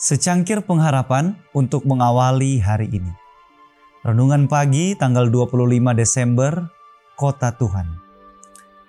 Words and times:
Secangkir 0.00 0.64
pengharapan 0.64 1.36
untuk 1.52 1.84
mengawali 1.84 2.56
hari 2.56 2.88
ini. 2.88 3.12
Renungan 4.00 4.48
pagi 4.48 4.96
tanggal 4.96 5.28
25 5.28 5.92
Desember, 5.92 6.72
Kota 7.20 7.52
Tuhan. 7.52 8.00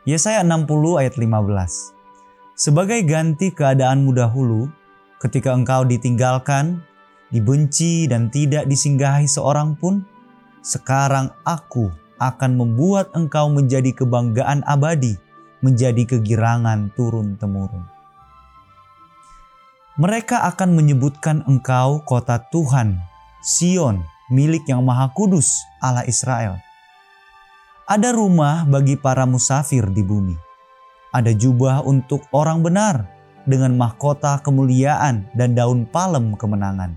Yesaya 0.08 0.40
60 0.40 1.04
ayat 1.04 1.20
15. 1.20 2.56
Sebagai 2.56 3.04
ganti 3.04 3.52
keadaanmu 3.52 4.16
dahulu, 4.16 4.72
ketika 5.20 5.52
engkau 5.52 5.84
ditinggalkan, 5.84 6.80
dibenci 7.28 8.08
dan 8.08 8.32
tidak 8.32 8.72
disinggahi 8.72 9.28
seorang 9.28 9.76
pun, 9.76 10.08
sekarang 10.64 11.28
aku 11.44 11.92
akan 12.24 12.56
membuat 12.56 13.12
engkau 13.20 13.52
menjadi 13.52 13.92
kebanggaan 13.92 14.64
abadi, 14.64 15.20
menjadi 15.60 16.08
kegirangan 16.08 16.88
turun-temurun. 16.96 18.00
Mereka 20.00 20.48
akan 20.56 20.72
menyebutkan 20.72 21.44
engkau 21.52 22.00
kota 22.08 22.40
Tuhan, 22.48 22.96
Sion, 23.44 24.00
milik 24.32 24.64
yang 24.64 24.88
maha 24.88 25.12
kudus 25.12 25.68
Allah 25.84 26.08
Israel. 26.08 26.64
Ada 27.92 28.16
rumah 28.16 28.64
bagi 28.64 28.96
para 28.96 29.28
musafir 29.28 29.84
di 29.92 30.00
bumi. 30.00 30.40
Ada 31.12 31.36
jubah 31.36 31.84
untuk 31.84 32.24
orang 32.32 32.64
benar 32.64 33.04
dengan 33.44 33.76
mahkota 33.76 34.40
kemuliaan 34.40 35.28
dan 35.36 35.60
daun 35.60 35.84
palem 35.84 36.40
kemenangan. 36.40 36.96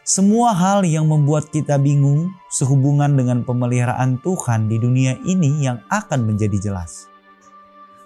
Semua 0.00 0.56
hal 0.56 0.88
yang 0.88 1.04
membuat 1.12 1.52
kita 1.52 1.76
bingung 1.76 2.32
sehubungan 2.48 3.20
dengan 3.20 3.44
pemeliharaan 3.44 4.16
Tuhan 4.24 4.72
di 4.72 4.80
dunia 4.80 5.12
ini 5.28 5.60
yang 5.60 5.84
akan 5.92 6.24
menjadi 6.24 6.56
jelas. 6.72 7.04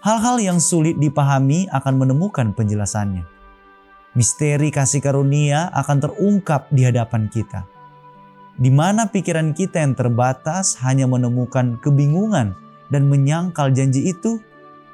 Hal-hal 0.03 0.43
yang 0.43 0.59
sulit 0.59 0.99
dipahami 0.99 1.71
akan 1.71 2.03
menemukan 2.03 2.51
penjelasannya 2.51 3.32
misteri 4.13 4.69
kasih 4.69 5.01
karunia 5.01 5.73
akan 5.73 5.99
terungkap 6.09 6.69
di 6.69 6.85
hadapan 6.85 7.29
kita. 7.29 7.65
Di 8.57 8.69
mana 8.69 9.09
pikiran 9.09 9.57
kita 9.57 9.81
yang 9.81 9.97
terbatas 9.97 10.77
hanya 10.85 11.09
menemukan 11.09 11.81
kebingungan 11.81 12.53
dan 12.93 13.09
menyangkal 13.09 13.73
janji 13.73 14.13
itu, 14.13 14.41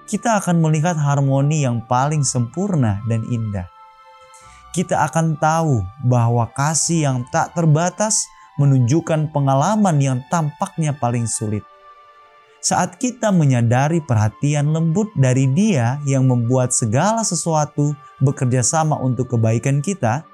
kita 0.07 0.39
akan 0.39 0.63
melihat 0.63 0.95
harmoni 0.95 1.67
yang 1.67 1.83
paling 1.85 2.23
sempurna 2.23 3.03
dan 3.11 3.27
indah. 3.29 3.67
Kita 4.73 5.05
akan 5.11 5.37
tahu 5.37 5.83
bahwa 6.07 6.47
kasih 6.55 7.11
yang 7.11 7.19
tak 7.35 7.53
terbatas 7.59 8.31
menunjukkan 8.63 9.35
pengalaman 9.35 9.97
yang 9.99 10.19
tampaknya 10.31 10.95
paling 10.95 11.27
sulit 11.27 11.67
saat 12.59 12.99
kita 12.99 13.31
menyadari 13.31 14.03
perhatian 14.03 14.75
lembut 14.75 15.11
dari 15.15 15.47
Dia 15.47 16.03
yang 16.03 16.27
membuat 16.27 16.75
segala 16.75 17.23
sesuatu 17.23 17.95
bekerja 18.19 18.67
sama 18.67 18.99
untuk 18.99 19.39
kebaikan 19.39 19.79
kita, 19.79 20.27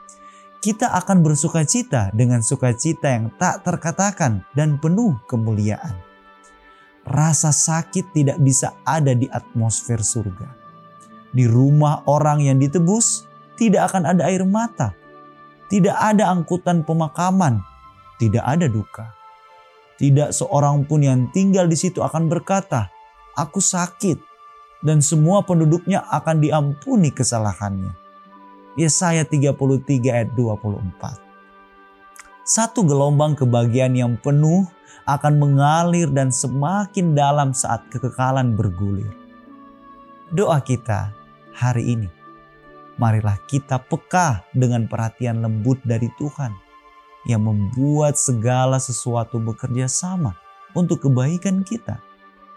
kita 0.64 0.88
akan 0.96 1.20
bersuka 1.20 1.60
cita 1.68 2.08
dengan 2.16 2.40
sukacita 2.40 3.12
yang 3.12 3.28
tak 3.36 3.60
terkatakan 3.60 4.48
dan 4.56 4.80
penuh 4.80 5.12
kemuliaan. 5.28 5.92
Rasa 7.04 7.52
sakit 7.52 8.16
tidak 8.16 8.40
bisa 8.40 8.72
ada 8.88 9.12
di 9.12 9.28
atmosfer 9.28 10.00
surga. 10.00 10.48
Di 11.36 11.44
rumah 11.44 12.00
orang 12.08 12.40
yang 12.40 12.56
ditebus, 12.56 13.28
tidak 13.60 13.92
akan 13.92 14.08
ada 14.08 14.24
air 14.24 14.48
mata, 14.48 14.96
tidak 15.68 16.00
ada 16.00 16.32
angkutan 16.32 16.80
pemakaman, 16.80 17.60
tidak 18.16 18.40
ada 18.48 18.64
duka 18.64 19.23
tidak 19.94 20.34
seorang 20.34 20.82
pun 20.86 21.06
yang 21.06 21.30
tinggal 21.30 21.70
di 21.70 21.78
situ 21.78 22.02
akan 22.02 22.26
berkata, 22.26 22.90
"Aku 23.38 23.62
sakit," 23.62 24.18
dan 24.82 24.98
semua 24.98 25.46
penduduknya 25.46 26.02
akan 26.10 26.42
diampuni 26.42 27.14
kesalahannya. 27.14 27.94
Yesaya 28.74 29.22
33 29.22 30.10
ayat 30.10 30.34
24. 30.34 31.22
Satu 32.42 32.82
gelombang 32.84 33.38
kebahagiaan 33.38 33.94
yang 33.94 34.14
penuh 34.18 34.66
akan 35.06 35.38
mengalir 35.38 36.10
dan 36.10 36.34
semakin 36.34 37.14
dalam 37.14 37.54
saat 37.54 37.86
kekekalan 37.88 38.58
bergulir. 38.58 39.14
Doa 40.34 40.58
kita 40.58 41.14
hari 41.54 41.94
ini, 41.94 42.08
marilah 42.98 43.38
kita 43.46 43.78
peka 43.78 44.42
dengan 44.50 44.90
perhatian 44.90 45.38
lembut 45.38 45.78
dari 45.86 46.10
Tuhan 46.18 46.63
yang 47.24 47.44
membuat 47.44 48.20
segala 48.20 48.76
sesuatu 48.76 49.40
bekerja 49.40 49.88
sama 49.88 50.36
untuk 50.76 51.08
kebaikan 51.08 51.64
kita. 51.64 52.00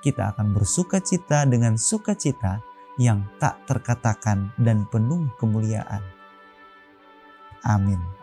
Kita 0.03 0.35
akan 0.35 0.53
bersuka 0.55 1.01
cita 1.01 1.47
dengan 1.47 1.75
sukacita 1.75 2.61
yang 2.97 3.25
tak 3.37 3.61
terkatakan 3.69 4.51
dan 4.57 4.85
penuh 4.89 5.29
kemuliaan. 5.37 6.01
Amin. 7.65 8.16